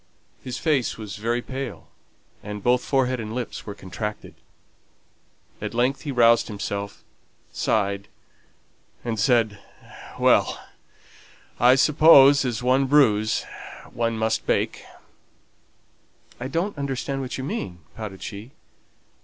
[0.41, 1.87] His face was very pale,
[2.41, 4.33] and both forehead and lips were contracted.
[5.61, 7.03] At length he roused himself,
[7.51, 8.07] sighed,
[9.05, 9.59] and said,
[10.17, 10.59] "Well!
[11.59, 13.45] I suppose as one brews
[13.93, 14.83] one must bake."
[16.39, 18.53] "I don't understand what you mean," pouted she.